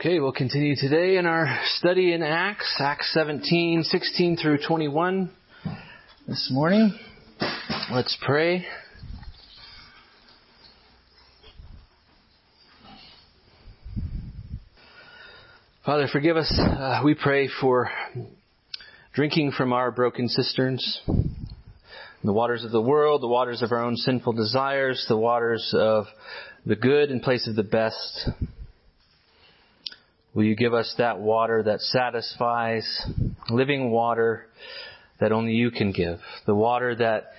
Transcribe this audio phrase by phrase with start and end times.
[0.00, 5.28] Okay, we'll continue today in our study in Acts, Acts 17, 16 through 21
[6.28, 6.96] this morning.
[7.90, 8.64] Let's pray.
[15.84, 16.56] Father, forgive us.
[16.56, 17.90] Uh, we pray for
[19.14, 21.00] drinking from our broken cisterns,
[22.22, 26.04] the waters of the world, the waters of our own sinful desires, the waters of
[26.64, 28.30] the good in place of the best.
[30.38, 32.86] Will you give us that water that satisfies,
[33.50, 34.46] living water
[35.18, 36.20] that only you can give?
[36.46, 37.32] The water that,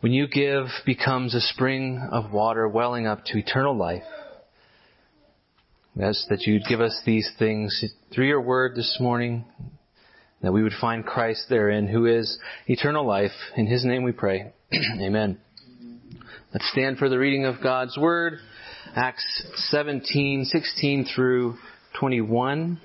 [0.00, 4.02] when you give, becomes a spring of water welling up to eternal life.
[5.96, 9.46] Yes, that you'd give us these things through your word this morning,
[10.42, 13.32] that we would find Christ therein, who is eternal life.
[13.56, 14.52] In his name we pray.
[15.00, 15.38] Amen.
[16.52, 18.34] Let's stand for the reading of God's word.
[18.94, 21.56] Acts 17, 16 through
[21.98, 22.78] 21.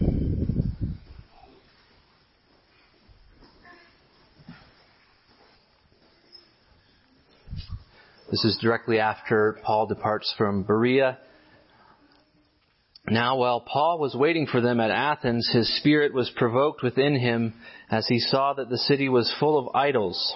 [8.29, 11.17] This is directly after Paul departs from Berea.
[13.09, 17.53] Now while Paul was waiting for them at Athens, his spirit was provoked within him
[17.89, 20.35] as he saw that the city was full of idols.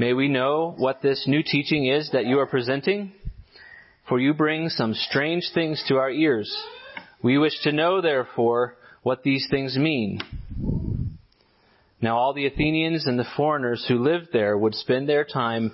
[0.00, 3.12] May we know what this new teaching is that you are presenting?
[4.08, 6.50] For you bring some strange things to our ears.
[7.22, 10.22] We wish to know, therefore, what these things mean.
[12.00, 15.72] Now all the Athenians and the foreigners who lived there would spend their time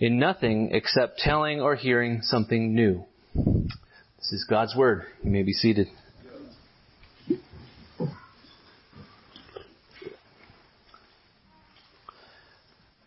[0.00, 3.04] in nothing except telling or hearing something new.
[3.36, 5.04] This is God's Word.
[5.22, 5.86] You may be seated.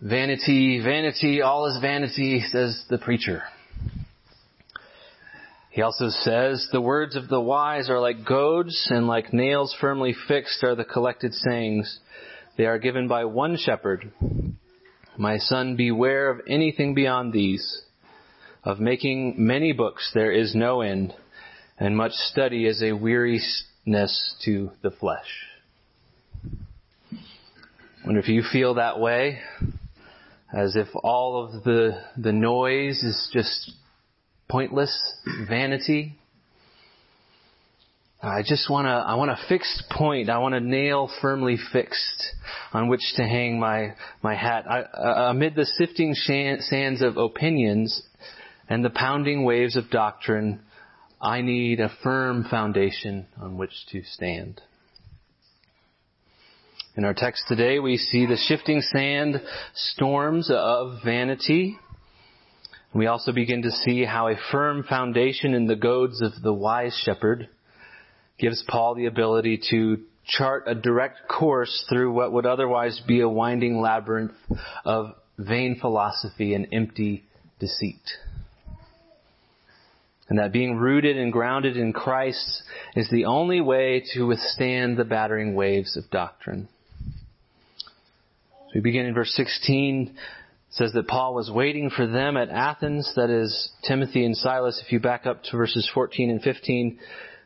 [0.08, 3.44] Vanity, vanity, all is vanity, says the preacher.
[5.70, 10.16] He also says, the words of the wise are like goads, and like nails firmly
[10.30, 12.00] fixed are the collected sayings.
[12.58, 14.14] They are given by one shepherd.
[15.18, 17.82] My son, beware of anything beyond these.
[18.64, 21.14] Of making many books there is no end,
[21.78, 25.48] and much study is a weariness to the flesh.
[28.06, 29.42] wonder if you feel that way
[30.54, 33.72] as if all of the, the noise is just
[34.50, 34.98] pointless
[35.48, 36.16] vanity.
[38.22, 40.30] I just want to, I want a fixed point.
[40.30, 42.24] I want a nail firmly fixed
[42.74, 43.94] on which to hang my,
[44.24, 44.66] my hat.
[44.70, 48.02] I, uh, amid the sifting sands of opinions
[48.70, 50.62] and the pounding waves of doctrine,
[51.22, 54.62] I need a firm foundation on which to stand.
[56.98, 59.40] In our text today, we see the shifting sand
[59.76, 61.78] storms of vanity.
[62.92, 67.00] We also begin to see how a firm foundation in the goads of the wise
[67.06, 67.50] shepherd
[68.40, 73.30] gives Paul the ability to chart a direct course through what would otherwise be a
[73.30, 74.34] winding labyrinth
[74.84, 77.26] of vain philosophy and empty
[77.60, 78.02] deceit.
[80.30, 82.64] And that being rooted and grounded in Christ
[82.96, 86.70] is the only way to withstand the battering waves of doctrine.
[88.74, 90.10] We begin in verse 16.
[90.10, 90.16] It
[90.72, 94.82] says that Paul was waiting for them at Athens, that is Timothy and Silas.
[94.86, 97.00] If you back up to verses 14 and 15,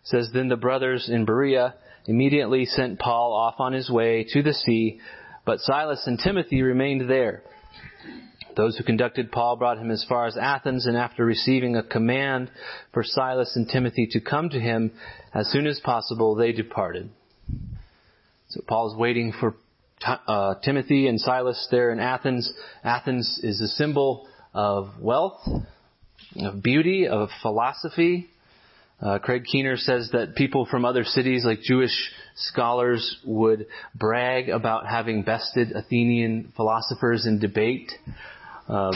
[0.04, 1.76] says, Then the brothers in Berea
[2.08, 5.00] immediately sent Paul off on his way to the sea,
[5.46, 7.44] but Silas and Timothy remained there.
[8.58, 12.50] Those who conducted Paul brought him as far as Athens, and after receiving a command
[12.94, 14.92] for Silas and Timothy to come to him
[15.34, 17.12] as soon as possible, they departed.
[18.50, 19.56] So Paul is waiting for
[20.06, 22.52] uh, Timothy and Silas there in Athens.
[22.84, 25.42] Athens is a symbol of wealth,
[26.38, 28.28] of beauty, of philosophy.
[29.02, 33.66] Uh, Craig Keener says that people from other cities, like Jewish scholars, would
[33.96, 37.92] brag about having bested Athenian philosophers in debate.
[38.68, 38.94] Um,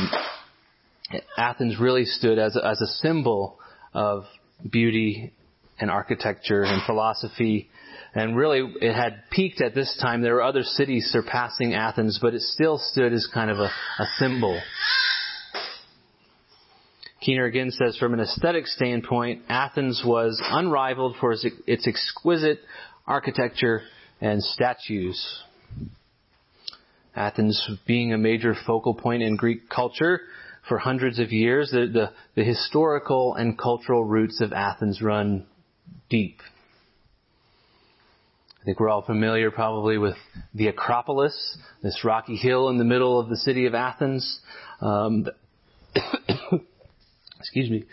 [1.38, 3.58] Athens really stood as a, as a symbol
[3.94, 4.25] of
[4.69, 5.34] beauty
[5.80, 7.69] and architecture and philosophy
[8.16, 10.22] and really, it had peaked at this time.
[10.22, 13.69] There were other cities surpassing Athens, but it still stood as kind of a,
[14.00, 14.60] a symbol.
[17.19, 22.60] Keener again says, from an aesthetic standpoint, Athens was unrivaled for its exquisite
[23.06, 23.81] architecture
[24.22, 25.42] and statues.
[27.13, 30.22] Athens being a major focal point in Greek culture
[30.69, 35.45] for hundreds of years, the, the, the historical and cultural roots of Athens run
[36.10, 36.40] deep.
[38.62, 40.16] I think we're all familiar probably with
[40.56, 44.40] the Acropolis, this rocky hill in the middle of the city of Athens.
[44.82, 45.28] Um,
[47.40, 47.86] excuse me.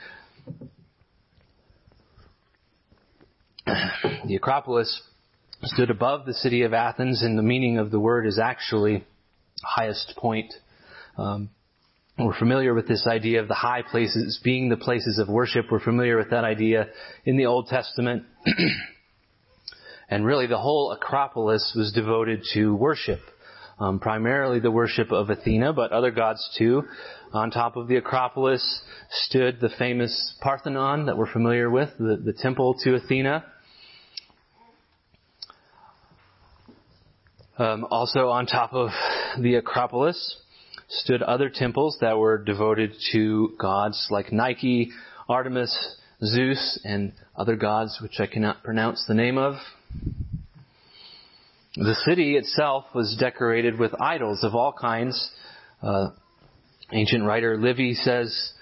[4.25, 5.03] The Acropolis
[5.65, 9.05] stood above the city of Athens, and the meaning of the word is actually
[9.63, 10.55] highest point.
[11.19, 11.51] Um,
[12.27, 15.67] we're familiar with this idea of the high places being the places of worship.
[15.71, 16.89] We're familiar with that idea
[17.25, 18.25] in the Old Testament.
[20.09, 23.21] and really the whole Acropolis was devoted to worship.
[23.79, 26.83] Um, primarily the worship of Athena, but other gods too.
[27.33, 32.35] On top of the Acropolis stood the famous Parthenon that we're familiar with, the, the
[32.35, 33.45] temple to Athena.
[37.59, 38.91] Um, also on top of
[39.41, 40.37] the Acropolis
[40.93, 44.91] stood other temples that were devoted to gods like Nike,
[45.29, 49.55] Artemis, Zeus, and other gods which I cannot pronounce the name of.
[51.77, 55.31] The city itself was decorated with idols of all kinds.
[55.83, 56.11] Uh,
[56.93, 58.53] ancient writer Livy says,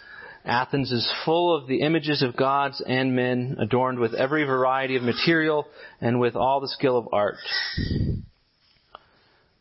[0.45, 5.03] Athens is full of the images of gods and men, adorned with every variety of
[5.03, 5.67] material
[6.01, 7.35] and with all the skill of art.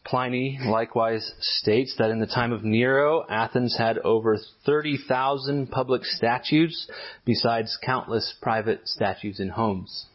[0.10, 6.90] Pliny likewise states that in the time of Nero, Athens had over 30,000 public statues,
[7.26, 10.08] besides countless private statues in homes.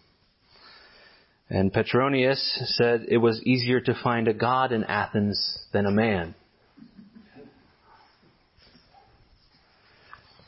[1.48, 6.34] And Petronius said it was easier to find a god in Athens than a man.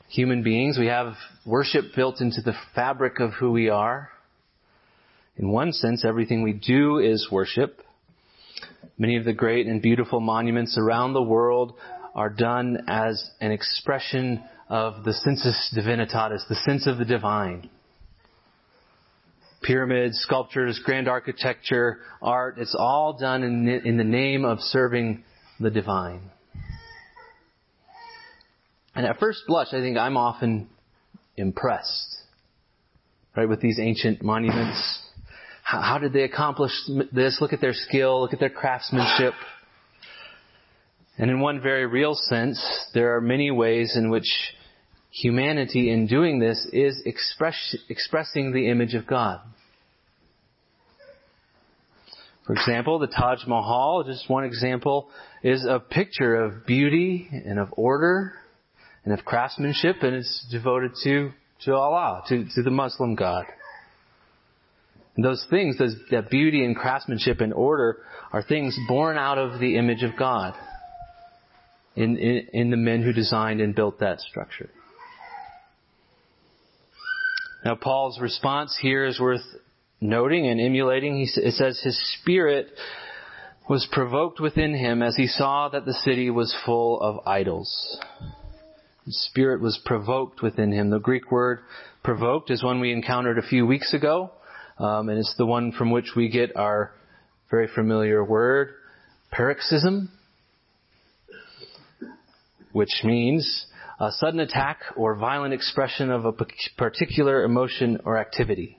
[0.08, 1.14] Human beings, we have
[1.44, 4.10] worship built into the fabric of who we are.
[5.36, 7.82] In one sense, everything we do is worship.
[8.98, 11.74] Many of the great and beautiful monuments around the world
[12.14, 17.68] are done as an expression of the sensus divinitatis, the sense of the divine.
[19.62, 25.24] Pyramids, sculptures, grand architecture, art, it's all done in, in the name of serving
[25.60, 26.30] the divine.
[28.94, 30.68] And at first blush, I think I'm often
[31.36, 32.16] impressed,
[33.36, 35.02] right, with these ancient monuments.
[35.66, 36.70] How, how did they accomplish
[37.12, 37.38] this?
[37.40, 38.20] Look at their skill.
[38.20, 39.34] Look at their craftsmanship.
[41.18, 42.64] And in one very real sense,
[42.94, 44.28] there are many ways in which
[45.10, 49.40] humanity in doing this is express, expressing the image of God.
[52.46, 55.10] For example, the Taj Mahal, just one example,
[55.42, 58.34] is a picture of beauty and of order
[59.04, 61.32] and of craftsmanship and it's devoted to,
[61.64, 63.46] to Allah, to, to the Muslim God.
[65.16, 67.98] And those things, those, that beauty and craftsmanship and order
[68.32, 70.54] are things born out of the image of God
[71.94, 74.70] in, in, in the men who designed and built that structure.
[77.64, 79.42] Now Paul's response here is worth
[80.00, 81.16] noting and emulating.
[81.16, 82.68] He, it says his spirit
[83.68, 87.98] was provoked within him as he saw that the city was full of idols.
[89.04, 90.90] His spirit was provoked within him.
[90.90, 91.60] The Greek word
[92.04, 94.30] provoked is one we encountered a few weeks ago.
[94.78, 96.92] Um, and it's the one from which we get our
[97.50, 98.74] very familiar word,
[99.30, 100.10] paroxysm,
[102.72, 103.66] which means
[103.98, 106.32] a sudden attack or violent expression of a
[106.76, 108.78] particular emotion or activity.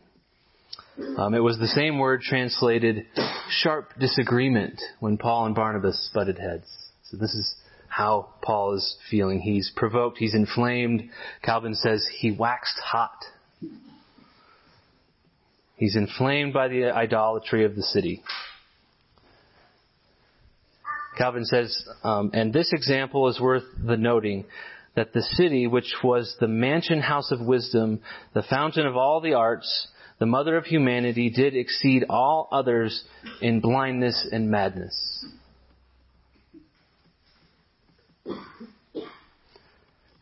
[1.18, 3.06] Um, it was the same word translated
[3.50, 6.68] sharp disagreement when Paul and Barnabas butted heads.
[7.10, 7.56] So this is
[7.88, 9.40] how Paul is feeling.
[9.40, 11.10] He's provoked, he's inflamed.
[11.44, 13.26] Calvin says he waxed hot.
[15.78, 18.24] He's inflamed by the idolatry of the city.
[21.18, 24.46] Calvin says, um, and this example is worth the noting
[24.96, 28.02] that the city, which was the mansion house of wisdom,
[28.34, 29.88] the fountain of all the arts,
[30.20, 33.04] the mother of humanity, did exceed all others
[33.42, 35.26] in blindness and madness.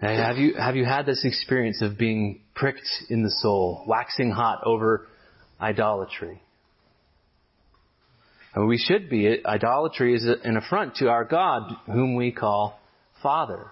[0.02, 4.32] Now, have you have you had this experience of being pricked in the soul, waxing
[4.32, 5.08] hot over
[5.60, 6.42] idolatry.
[8.54, 9.42] And we should be.
[9.46, 12.80] Idolatry is an affront to our God, whom we call
[13.22, 13.72] Father.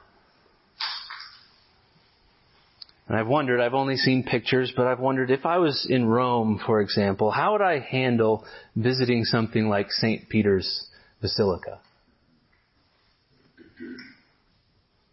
[3.08, 6.60] And I've wondered, I've only seen pictures, but I've wondered if I was in Rome,
[6.66, 10.28] for example, how would I handle visiting something like St.
[10.30, 10.88] Peter's
[11.22, 11.80] Basilica?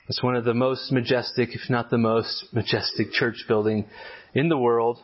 [0.09, 3.87] It's one of the most majestic, if not the most majestic church building
[4.35, 4.99] in the world.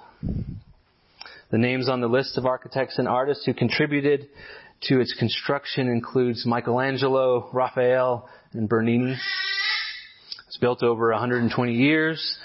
[1.50, 4.28] The names on the list of architects and artists who contributed
[4.88, 9.16] to its construction includes Michelangelo, Raphael, and Bernini.
[10.46, 12.38] It's built over 120 years,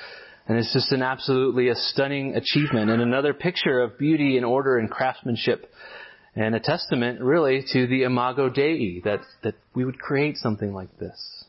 [0.48, 4.77] and it's just an absolutely a stunning achievement and another picture of beauty and order
[4.77, 5.72] and craftsmanship
[6.36, 10.98] and a testament really to the imago Dei that, that we would create something like
[10.98, 11.40] this.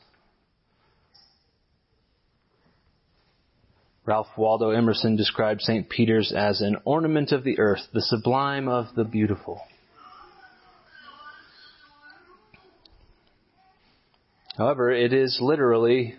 [4.05, 5.89] Ralph Waldo Emerson described St.
[5.89, 9.61] Peter's as an ornament of the earth, the sublime of the beautiful.
[14.59, 16.17] However, it is literally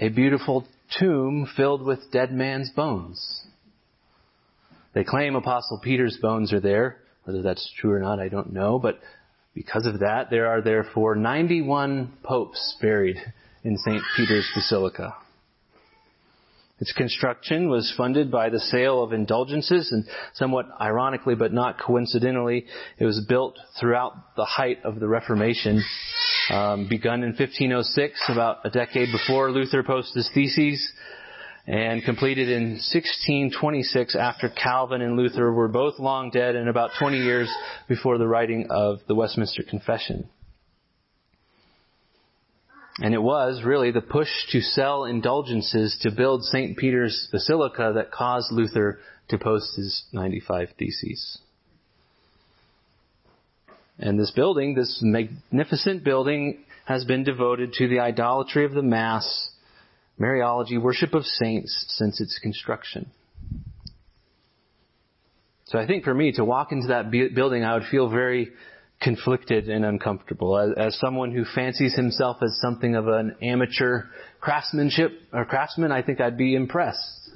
[0.00, 0.66] a beautiful
[0.98, 3.46] tomb filled with dead man's bones.
[4.94, 6.98] They claim Apostle Peter's bones are there.
[7.24, 8.80] Whether that's true or not, I don't know.
[8.80, 8.98] But
[9.54, 13.16] because of that, there are therefore 91 popes buried
[13.62, 14.02] in St.
[14.16, 15.14] Peter's Basilica.
[16.82, 22.66] Its construction was funded by the sale of indulgences and somewhat ironically but not coincidentally,
[22.98, 25.80] it was built throughout the height of the Reformation,
[26.50, 30.92] um, begun in 1506, about a decade before Luther posted his theses,
[31.68, 37.18] and completed in 1626 after Calvin and Luther were both long dead and about 20
[37.18, 37.48] years
[37.86, 40.28] before the writing of the Westminster Confession.
[42.98, 46.76] And it was really the push to sell indulgences to build St.
[46.76, 51.38] Peter's Basilica that caused Luther to post his 95 Theses.
[53.98, 59.50] And this building, this magnificent building, has been devoted to the idolatry of the Mass,
[60.20, 63.10] Mariology, worship of saints since its construction.
[65.66, 68.50] So I think for me to walk into that building, I would feel very
[69.02, 70.58] conflicted and uncomfortable.
[70.58, 74.04] As, as, someone who fancies himself as something of an amateur
[74.40, 77.30] craftsmanship or craftsman, I think I'd be impressed.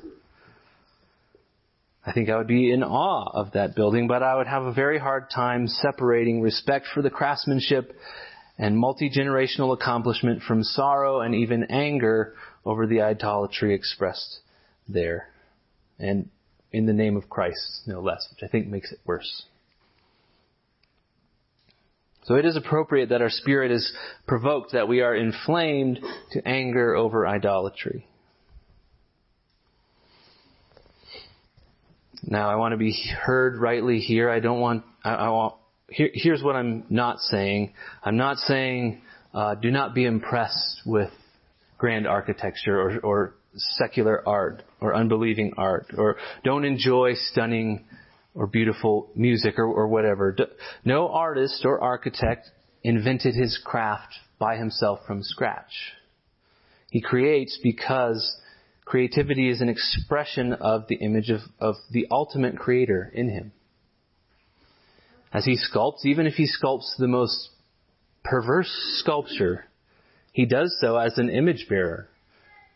[2.06, 4.72] I think I would be in awe of that building, but I would have a
[4.72, 7.92] very hard time separating respect for the craftsmanship
[8.58, 14.38] and multi-generational accomplishment from sorrow and even anger over the idolatry expressed
[14.88, 15.28] there.
[15.98, 16.30] And
[16.72, 19.44] in the name of Christ, no less, which I think makes it worse.
[22.26, 23.92] So it is appropriate that our spirit is
[24.26, 26.00] provoked, that we are inflamed
[26.32, 28.06] to anger over idolatry.
[32.24, 34.28] Now, I want to be heard rightly here.
[34.28, 35.54] I don't want, I, I want,
[35.88, 37.72] here, here's what I'm not saying.
[38.02, 39.02] I'm not saying,
[39.32, 41.10] uh, do not be impressed with
[41.78, 47.84] grand architecture or, or secular art or unbelieving art or don't enjoy stunning
[48.36, 50.36] or beautiful music or, or whatever.
[50.84, 52.50] No artist or architect
[52.84, 55.72] invented his craft by himself from scratch.
[56.90, 58.36] He creates because
[58.84, 63.52] creativity is an expression of the image of, of the ultimate creator in him.
[65.32, 67.50] As he sculpts, even if he sculpts the most
[68.22, 69.64] perverse sculpture,
[70.32, 72.08] he does so as an image bearer,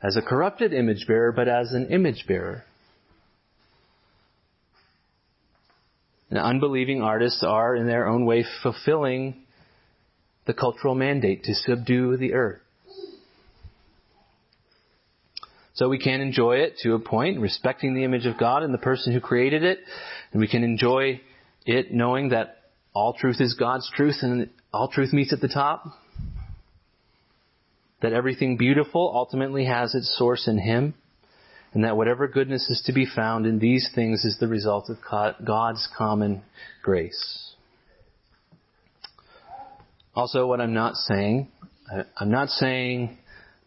[0.02, 2.64] as a corrupted image bearer, but as an image bearer.
[6.30, 9.42] And unbelieving artists are, in their own way, fulfilling
[10.46, 12.60] the cultural mandate to subdue the earth.
[15.74, 18.78] So we can enjoy it to a point, respecting the image of God and the
[18.78, 19.80] person who created it,
[20.32, 21.20] and we can enjoy
[21.66, 22.56] it knowing that
[22.92, 25.84] all truth is God's truth and all truth meets at the top.
[28.02, 30.94] That everything beautiful ultimately has its source in Him
[31.72, 34.98] and that whatever goodness is to be found in these things is the result of
[35.44, 36.42] God's common
[36.82, 37.54] grace.
[40.14, 41.48] Also, what I'm not saying,
[42.16, 43.18] I'm not saying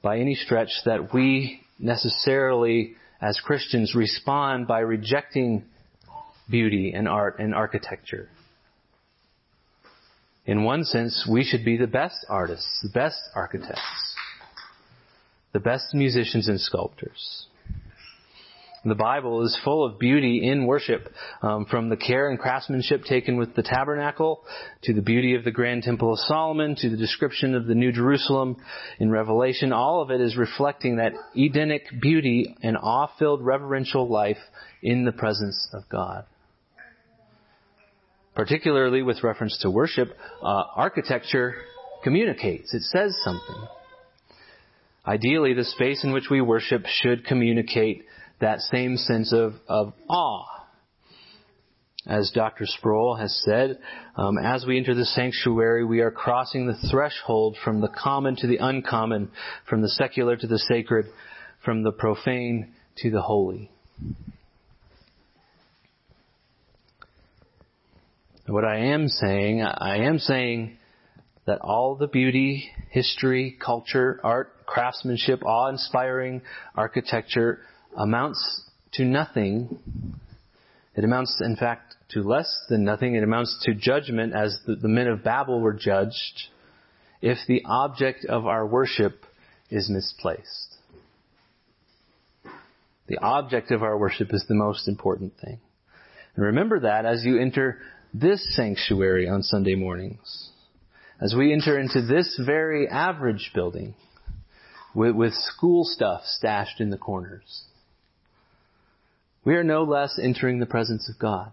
[0.01, 5.63] by any stretch that we necessarily, as Christians, respond by rejecting
[6.49, 8.27] beauty and art and architecture.
[10.45, 14.15] In one sense, we should be the best artists, the best architects,
[15.53, 17.47] the best musicians and sculptors.
[18.85, 21.07] The Bible is full of beauty in worship,
[21.41, 24.43] um, from the care and craftsmanship taken with the tabernacle,
[24.83, 27.93] to the beauty of the grand temple of Solomon, to the description of the New
[27.93, 28.57] Jerusalem
[28.99, 29.71] in Revelation.
[29.71, 34.37] All of it is reflecting that Edenic beauty and awe-filled reverential life
[34.81, 36.25] in the presence of God.
[38.35, 40.09] Particularly with reference to worship,
[40.41, 41.55] uh, architecture
[42.03, 42.73] communicates.
[42.73, 43.67] It says something.
[45.05, 48.03] Ideally, the space in which we worship should communicate
[48.39, 50.45] that same sense of, of awe.
[52.05, 52.65] As Dr.
[52.65, 53.79] Sproul has said,
[54.17, 58.47] um, as we enter the sanctuary, we are crossing the threshold from the common to
[58.47, 59.31] the uncommon,
[59.69, 61.05] from the secular to the sacred,
[61.63, 63.71] from the profane to the holy.
[68.47, 70.77] What I am saying, I am saying
[71.45, 76.41] that all the beauty, history, culture, art, craftsmanship, awe-inspiring
[76.75, 77.61] architecture
[77.97, 78.61] amounts
[78.93, 79.79] to nothing.
[80.95, 83.15] It amounts, in fact, to less than nothing.
[83.15, 86.49] It amounts to judgment as the, the men of Babel were judged
[87.21, 89.23] if the object of our worship
[89.69, 90.77] is misplaced.
[93.07, 95.59] The object of our worship is the most important thing.
[96.35, 97.79] And remember that as you enter
[98.13, 100.49] this sanctuary on Sunday mornings.
[101.19, 103.95] As we enter into this very average building
[104.93, 107.63] with, with school stuff stashed in the corners.
[109.45, 111.51] We are no less entering the presence of God.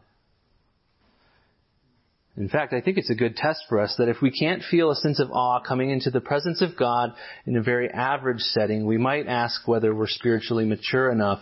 [2.36, 4.90] In fact, I think it's a good test for us that if we can't feel
[4.90, 7.12] a sense of awe coming into the presence of God
[7.44, 11.40] in a very average setting, we might ask whether we're spiritually mature enough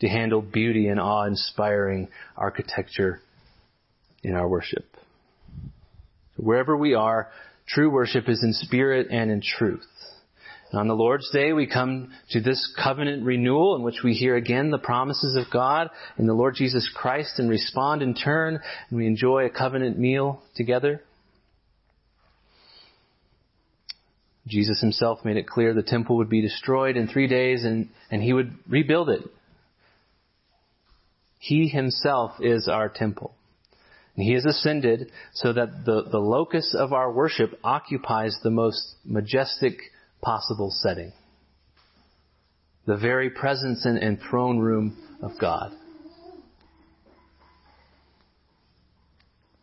[0.00, 3.20] to handle beauty and awe-inspiring architecture
[4.22, 4.84] in our worship.
[6.36, 7.28] Wherever we are,
[7.66, 9.86] true worship is in spirit and in truth.
[10.72, 14.70] On the Lord's Day, we come to this covenant renewal in which we hear again
[14.70, 18.60] the promises of God in the Lord Jesus Christ and respond in turn,
[18.90, 21.02] and we enjoy a covenant meal together.
[24.46, 28.22] Jesus himself made it clear the temple would be destroyed in three days and, and
[28.22, 29.22] he would rebuild it.
[31.38, 33.34] He himself is our temple.
[34.16, 38.96] And he has ascended so that the, the locus of our worship occupies the most
[39.04, 39.78] majestic
[40.22, 41.12] possible setting.
[42.86, 45.72] The very presence and, throne room of God.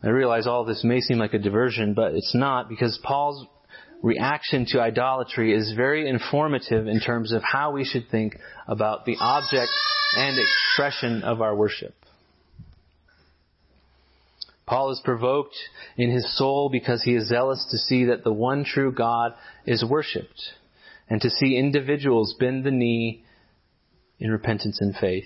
[0.04, 3.48] I realize all this may seem like a diversion, but it's not because Paul's
[4.04, 9.16] reaction to idolatry is very informative in terms of how we should think about the
[9.20, 9.72] object
[10.16, 11.96] and expression of our worship.
[14.66, 15.56] Paul is provoked
[15.96, 19.34] in his soul because he is zealous to see that the one true God
[19.66, 20.42] is worshipped
[21.10, 23.24] and to see individuals bend the knee
[24.20, 25.26] in repentance and faith.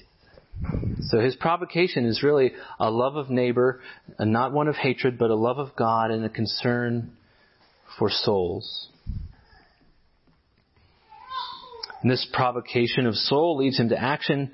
[1.02, 3.82] So his provocation is really a love of neighbor,
[4.17, 7.13] and not one of hatred, but a love of God and a concern
[7.97, 8.89] for souls.
[12.02, 14.52] And this provocation of soul leads him to action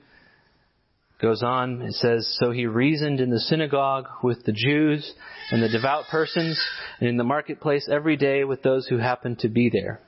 [1.21, 5.13] goes on, it says, So he reasoned in the synagogue with the Jews
[5.51, 6.60] and the devout persons,
[6.99, 9.99] and in the marketplace every day with those who happened to be there.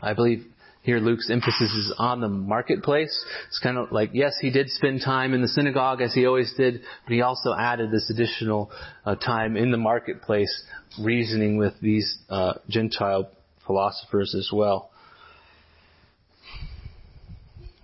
[0.00, 0.44] I believe
[0.86, 3.24] here Luke's emphasis is on the marketplace.
[3.48, 6.54] It's kind of like, yes, he did spend time in the synagogue as he always
[6.56, 8.70] did, but he also added this additional
[9.04, 10.62] uh, time in the marketplace
[11.00, 13.28] reasoning with these uh, Gentile
[13.66, 14.90] philosophers as well.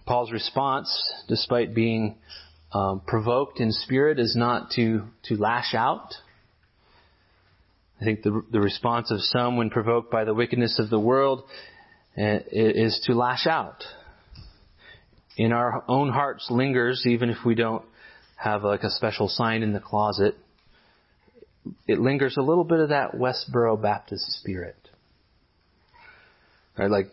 [0.07, 0.91] Paul's response,
[1.29, 2.17] despite being
[2.73, 6.15] um, provoked in spirit, is not to, to lash out.
[8.01, 11.45] I think the, the response of some when provoked by the wickedness of the world
[12.19, 13.85] uh, is to lash out.
[15.37, 17.85] In our own hearts lingers, even if we don't
[18.37, 20.37] have like a special sign in the closet,
[21.87, 24.77] it lingers a little bit of that Westboro Baptist spirit.
[26.77, 27.07] Right, like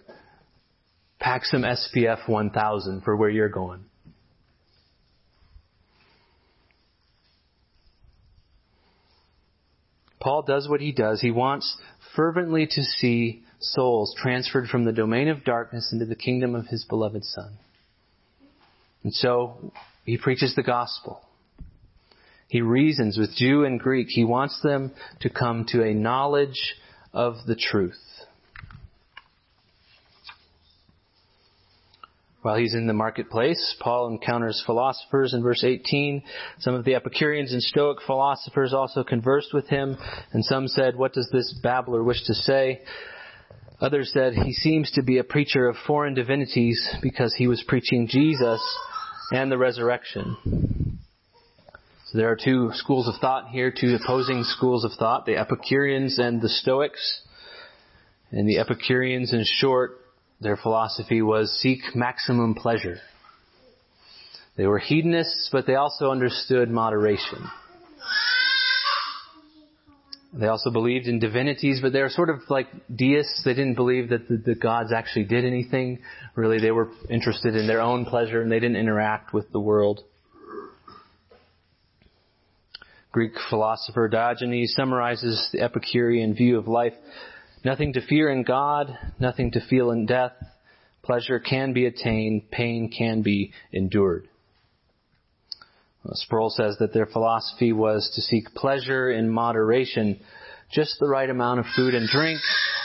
[1.19, 3.85] Pack some SPF 1000 for where you're going.
[10.19, 11.21] Paul does what he does.
[11.21, 11.77] He wants
[12.15, 16.85] fervently to see souls transferred from the domain of darkness into the kingdom of his
[16.85, 17.57] beloved Son.
[19.03, 19.71] And so
[20.05, 21.21] he preaches the gospel.
[22.47, 24.07] He reasons with Jew and Greek.
[24.09, 26.75] He wants them to come to a knowledge
[27.13, 27.99] of the truth.
[32.41, 36.23] While he's in the marketplace, Paul encounters philosophers in verse 18.
[36.59, 39.97] Some of the Epicureans and Stoic philosophers also conversed with him,
[40.31, 42.79] and some said, What does this babbler wish to say?
[43.81, 48.07] Others said, He seems to be a preacher of foreign divinities because he was preaching
[48.07, 48.61] Jesus
[49.33, 50.97] and the resurrection.
[52.05, 56.17] So there are two schools of thought here, two opposing schools of thought, the Epicureans
[56.19, 57.21] and the Stoics.
[58.31, 59.98] And the Epicureans, in short,
[60.41, 62.97] their philosophy was seek maximum pleasure.
[64.55, 67.47] They were hedonists, but they also understood moderation.
[70.31, 73.41] They also believed in divinities, but they were sort of like deists.
[73.43, 75.99] They didn't believe that the, the, gods actually did anything.
[76.35, 80.01] Really, they were interested in their own pleasure and they didn't interact with the world.
[83.11, 86.93] Greek philosopher Diogenes summarizes the Epicurean view of life.
[87.63, 90.31] Nothing to fear in God, nothing to feel in death.
[91.03, 94.27] Pleasure can be attained, pain can be endured.
[96.13, 100.19] Sproul says that their philosophy was to seek pleasure in moderation,
[100.71, 102.39] just the right amount of food and drink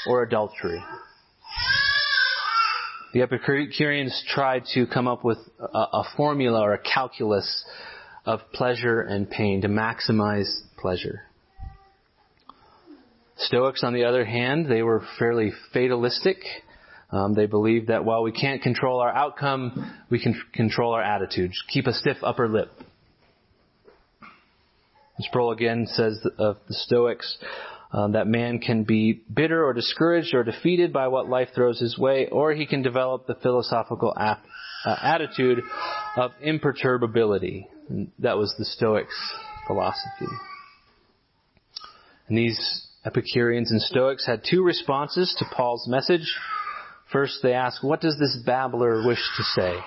[0.07, 0.83] or adultery.
[3.13, 7.65] The Epicureans tried to come up with a, a formula or a calculus
[8.27, 11.23] of pleasure and pain to maximize pleasure.
[13.47, 16.39] Stoics, on the other hand, they were fairly fatalistic.
[17.11, 21.55] Um, they believed that while we can't control our outcome, we can control our attitudes.
[21.69, 22.71] Keep a stiff upper lip.
[25.21, 27.39] Sproul again says of the Stoics
[27.93, 31.97] um, that man can be bitter or discouraged or defeated by what life throws his
[31.97, 34.35] way, or he can develop the philosophical uh,
[34.85, 35.63] attitude
[36.17, 37.69] of imperturbability.
[37.89, 39.15] And that was the Stoics'
[39.69, 40.27] philosophy.
[42.27, 46.35] And these Epicureans and Stoics had two responses to Paul's message.
[47.13, 49.79] First, they ask, What does this babbler wish to say?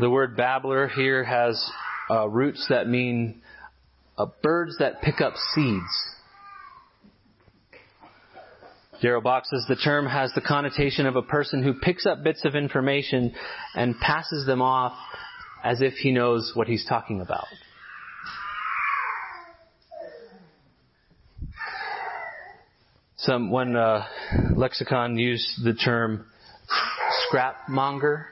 [0.00, 1.62] The word babbler here has
[2.10, 3.42] uh, roots that mean
[4.16, 6.10] uh, birds that pick up seeds.
[9.02, 12.44] Darrell Bock says the term has the connotation of a person who picks up bits
[12.44, 13.34] of information
[13.74, 14.94] and passes them off
[15.62, 17.46] as if he knows what he's talking about.
[23.30, 24.04] Some one uh,
[24.56, 26.26] lexicon used the term
[27.32, 28.24] scrapmonger.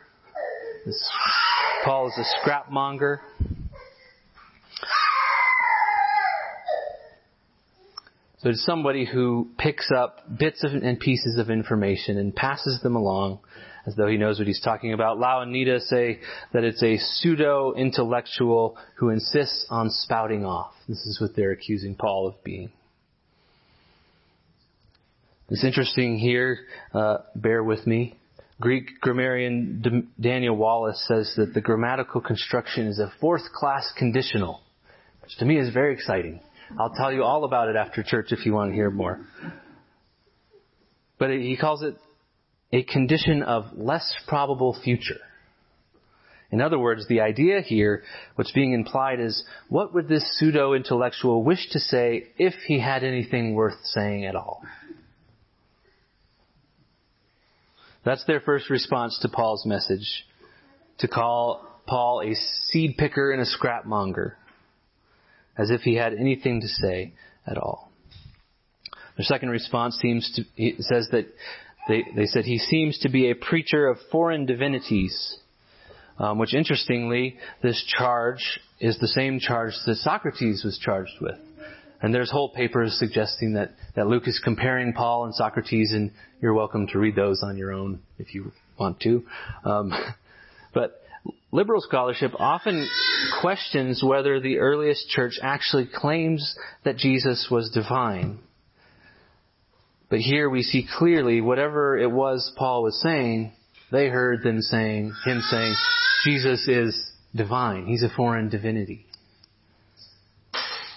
[1.84, 3.18] Paul is a scrapmonger.
[8.38, 12.96] So it's somebody who picks up bits of, and pieces of information and passes them
[12.96, 13.38] along
[13.86, 15.18] as though he knows what he's talking about.
[15.18, 16.18] Louw and Nida say
[16.52, 20.72] that it's a pseudo-intellectual who insists on spouting off.
[20.88, 22.72] This is what they're accusing Paul of being.
[25.50, 26.58] It's interesting here,
[26.92, 28.18] uh, bear with me.
[28.60, 34.60] Greek grammarian D- Daniel Wallace says that the grammatical construction is a fourth class conditional,
[35.22, 36.40] which to me is very exciting.
[36.78, 39.20] I'll tell you all about it after church if you want to hear more.
[41.18, 41.96] But he calls it
[42.70, 45.16] a condition of less probable future.
[46.50, 48.02] In other words, the idea here,
[48.34, 53.54] what's being implied is, what would this pseudo-intellectual wish to say if he had anything
[53.54, 54.62] worth saying at all?
[58.08, 60.24] That's their first response to Paul's message,
[61.00, 62.34] to call Paul a
[62.70, 64.32] seed picker and a scrapmonger
[65.58, 67.12] as if he had anything to say
[67.46, 67.92] at all.
[69.18, 71.26] Their second response seems to, he says that
[71.86, 75.36] they, they said he seems to be a preacher of foreign divinities,
[76.18, 81.36] um, which interestingly, this charge is the same charge that Socrates was charged with.
[82.00, 86.54] And there's whole papers suggesting that, that Luke is comparing Paul and Socrates, and you're
[86.54, 89.24] welcome to read those on your own if you want to.
[89.64, 89.92] Um,
[90.74, 91.02] but
[91.50, 92.88] liberal scholarship often
[93.40, 98.38] questions whether the earliest church actually claims that Jesus was divine.
[100.08, 103.52] But here we see clearly whatever it was Paul was saying,
[103.90, 105.74] they heard them saying, him saying,
[106.24, 107.86] Jesus is divine.
[107.86, 109.07] He's a foreign divinity.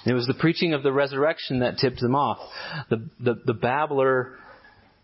[0.06, 2.40] It was the preaching of the resurrection that tipped them off.
[2.90, 4.38] The, the, the babbler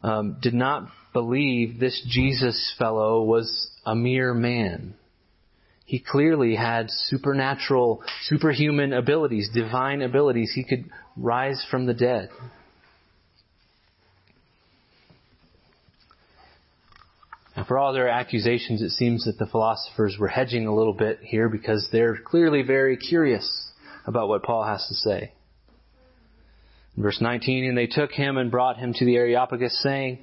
[0.01, 4.95] um, did not believe this Jesus fellow was a mere man.
[5.85, 10.51] He clearly had supernatural, superhuman abilities, divine abilities.
[10.53, 12.29] He could rise from the dead.
[17.55, 21.19] And for all their accusations, it seems that the philosophers were hedging a little bit
[21.21, 23.66] here because they're clearly very curious
[24.07, 25.33] about what Paul has to say.
[26.95, 30.19] In verse 19, and they took him and brought him to the Areopagus, saying,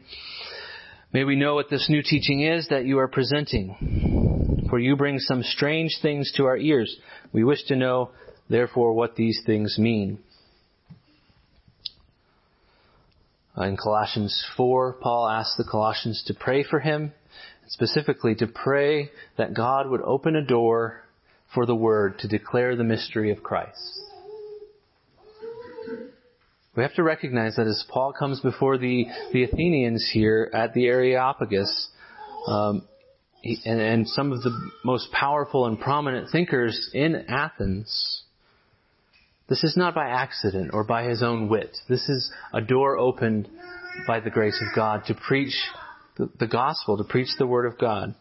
[1.12, 5.20] May we know what this new teaching is that you are presenting for you bring
[5.20, 6.97] some strange things to our ears.
[7.33, 8.11] We wish to know,
[8.51, 10.18] therefore, what these things mean.
[13.57, 17.12] Uh, in Colossians 4, Paul asks the Colossians to pray for him,
[17.68, 21.04] specifically to pray that God would open a door
[21.55, 24.01] for the Word to declare the mystery of Christ.
[26.77, 30.87] We have to recognize that as Paul comes before the, the Athenians here at the
[30.87, 31.88] Areopagus,
[32.49, 32.83] um,
[33.45, 38.23] and, and some of the most powerful and prominent thinkers in Athens,
[39.49, 41.77] this is not by accident or by his own wit.
[41.88, 43.49] This is a door opened
[44.07, 45.55] by the grace of God to preach
[46.17, 48.14] the, the gospel, to preach the word of God.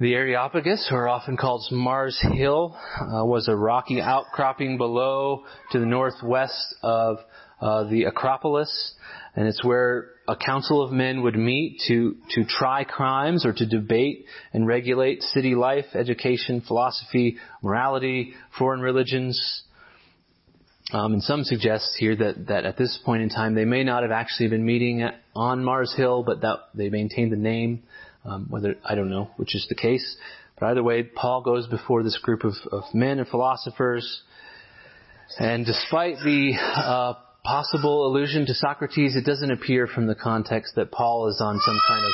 [0.00, 5.86] The Areopagus, or often called Mars Hill, uh, was a rocky outcropping below to the
[5.86, 7.16] northwest of
[7.60, 8.94] uh, the Acropolis,
[9.34, 13.66] and it's where a council of men would meet to to try crimes or to
[13.66, 19.64] debate and regulate city life, education, philosophy, morality, foreign religions.
[20.92, 24.04] Um, and some suggest here that, that at this point in time they may not
[24.04, 27.82] have actually been meeting on Mars Hill, but that they maintained the name.
[28.28, 30.16] Um, whether I don't know which is the case,
[30.58, 34.22] but either way, Paul goes before this group of, of men and philosophers,
[35.38, 37.14] and despite the uh,
[37.44, 41.80] possible allusion to Socrates, it doesn't appear from the context that Paul is on some
[41.88, 42.12] kind of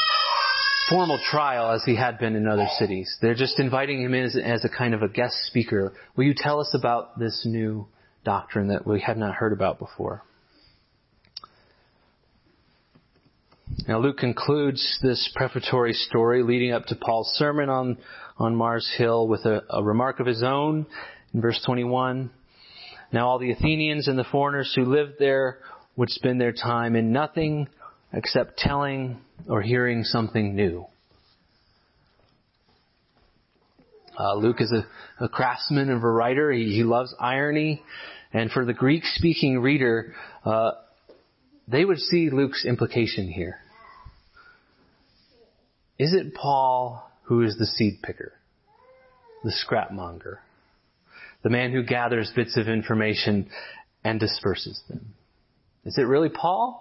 [0.89, 3.17] formal trial as he had been in other cities.
[3.21, 5.93] They're just inviting him in as, as a kind of a guest speaker.
[6.17, 7.89] Will you tell us about this new
[8.25, 10.23] doctrine that we have not heard about before?
[13.89, 17.99] Now Luke concludes this prefatory story leading up to Paul's sermon on,
[18.39, 20.87] on Mars Hill with a, a remark of his own
[21.35, 22.31] in verse 21.
[23.13, 25.59] Now all the Athenians and the foreigners who lived there
[25.97, 27.69] would spend their time in nothing
[28.13, 30.87] except telling or hearing something new.
[34.19, 36.53] Uh, Luke is a, a, craftsman and a writer.
[36.53, 37.83] He, he, loves irony.
[38.33, 40.71] And for the Greek speaking reader, uh,
[41.67, 43.59] they would see Luke's implication here.
[45.99, 48.33] Is it Paul who is the seed picker,
[49.43, 50.39] the scrapmonger,
[51.43, 53.49] the man who gathers bits of information
[54.03, 55.15] and disperses them?
[55.85, 56.81] Is it really Paul?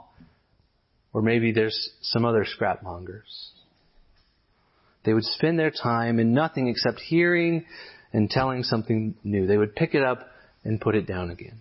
[1.13, 3.49] Or maybe there's some other scrapmongers.
[5.05, 7.65] They would spend their time in nothing except hearing
[8.13, 9.45] and telling something new.
[9.45, 10.27] They would pick it up
[10.63, 11.59] and put it down again.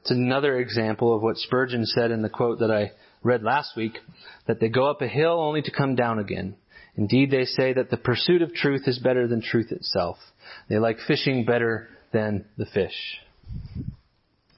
[0.00, 2.92] It's another example of what Spurgeon said in the quote that I
[3.24, 3.98] read last week,
[4.46, 6.56] that they go up a hill only to come down again.
[6.96, 10.16] Indeed, they say that the pursuit of truth is better than truth itself.
[10.68, 13.18] They like fishing better than the fish.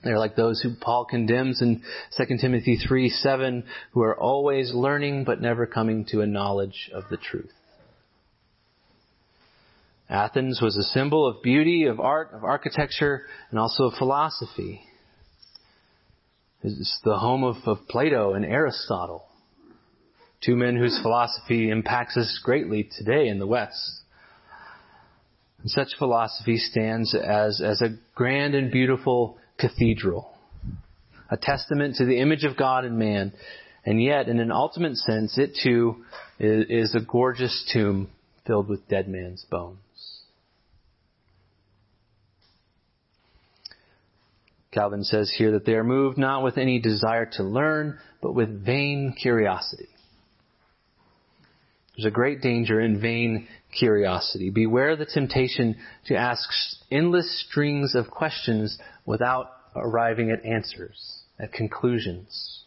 [0.05, 1.83] They're like those who Paul condemns in
[2.17, 7.05] 2 Timothy 3 7, who are always learning but never coming to a knowledge of
[7.11, 7.53] the truth.
[10.09, 14.83] Athens was a symbol of beauty, of art, of architecture, and also of philosophy.
[16.63, 19.25] It's the home of, of Plato and Aristotle,
[20.45, 24.01] two men whose philosophy impacts us greatly today in the West.
[25.61, 30.31] And such philosophy stands as, as a grand and beautiful cathedral,
[31.31, 33.33] a testament to the image of God in man,
[33.85, 36.05] and yet, in an ultimate sense, it too
[36.41, 38.11] is, is a gorgeous tomb
[38.45, 39.79] filled with dead man's bones.
[44.77, 48.63] Calvin says here that they are moved not with any desire to learn, but with
[48.63, 49.89] vain curiosity.
[51.97, 54.51] There's a great danger in vain curiosity.
[54.51, 55.77] Beware the temptation
[56.09, 56.47] to ask
[56.91, 62.65] endless strings of questions without arriving at answers, at conclusions.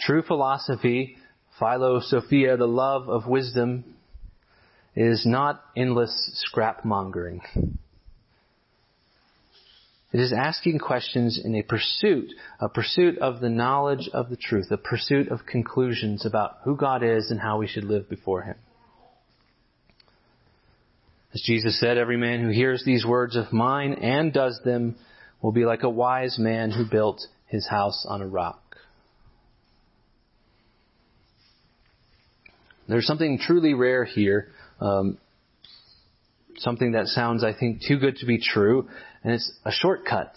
[0.00, 1.18] True philosophy,
[1.58, 3.96] philosophia, the love of wisdom,
[4.96, 7.40] is not endless scrapmongering.
[10.12, 14.70] It is asking questions in a pursuit, a pursuit of the knowledge of the truth,
[14.70, 18.56] a pursuit of conclusions about who God is and how we should live before Him.
[21.34, 24.96] As Jesus said, every man who hears these words of mine and does them
[25.40, 28.60] will be like a wise man who built his house on a rock.
[32.86, 34.48] There's something truly rare here,
[34.80, 35.16] um,
[36.62, 38.88] something that sounds, I think, too good to be true,
[39.22, 40.34] and it's a shortcut.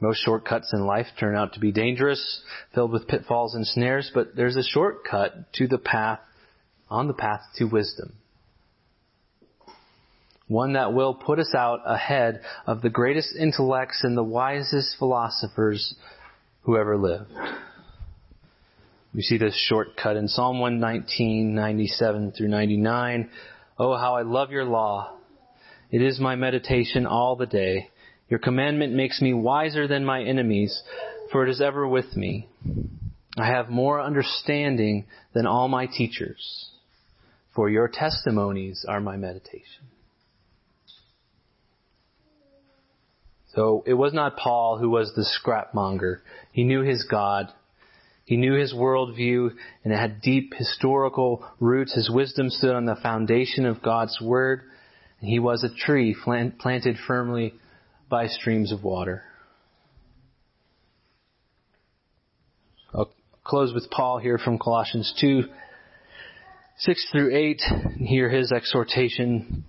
[0.00, 2.42] Most shortcuts in life turn out to be dangerous,
[2.74, 6.20] filled with pitfalls and snares, but there's a shortcut to the path,
[6.88, 8.14] on the path to wisdom.
[10.48, 15.94] One that will put us out ahead of the greatest intellects and the wisest philosophers
[16.62, 17.30] who ever lived.
[19.12, 23.28] We see this shortcut in Psalm 119, 97 through 99.
[23.78, 25.16] Oh, how I love your law.
[25.90, 27.90] It is my meditation all the day.
[28.28, 30.80] Your commandment makes me wiser than my enemies,
[31.32, 32.48] for it is ever with me.
[33.36, 36.70] I have more understanding than all my teachers,
[37.54, 39.88] for your testimonies are my meditation.
[43.54, 46.18] So it was not Paul who was the scrapmonger.
[46.52, 47.52] He knew his God.
[48.30, 49.50] He knew his worldview
[49.82, 51.92] and it had deep historical roots.
[51.92, 54.62] His wisdom stood on the foundation of God's Word
[55.20, 57.54] and he was a tree planted firmly
[58.08, 59.24] by streams of water.
[62.94, 63.10] I'll
[63.42, 65.42] close with Paul here from Colossians 2,
[66.78, 69.64] 6 through 8, and hear his exhortation.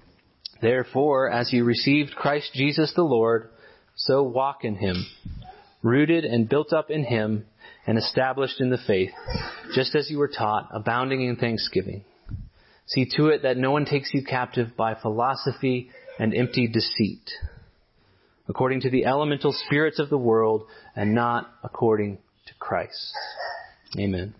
[0.61, 3.49] Therefore, as you received Christ Jesus the Lord,
[3.95, 5.03] so walk in him,
[5.81, 7.47] rooted and built up in him,
[7.85, 9.11] and established in the faith,
[9.73, 12.03] just as you were taught, abounding in thanksgiving.
[12.85, 17.29] See to it that no one takes you captive by philosophy and empty deceit,
[18.47, 23.13] according to the elemental spirits of the world, and not according to Christ.
[23.97, 24.35] Amen.